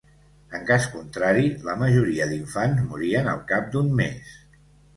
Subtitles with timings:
[0.59, 4.37] En cas contrari, la majoria d'infants morien al cap d’un mes.